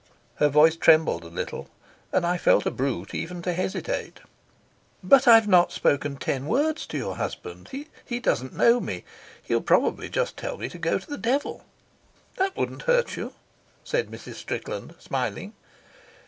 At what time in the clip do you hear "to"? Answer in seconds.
3.43-3.53, 6.87-6.97, 10.69-10.79, 10.97-11.07